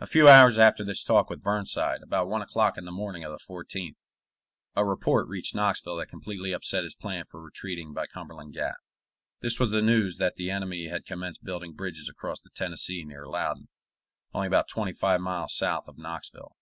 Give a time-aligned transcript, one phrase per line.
[0.00, 3.30] A few hours after this talk with Burnside, about one o'clock in the morning of
[3.30, 3.94] the 14th,
[4.74, 8.74] a report reached Knoxville that completely upset his plan for retreating by Cumberland Gap.
[9.40, 13.24] This was the news that the enemy had commenced building bridges across the Tennessee near
[13.28, 13.68] Loudon,
[14.34, 16.56] only about twenty five miles south of Knoxville.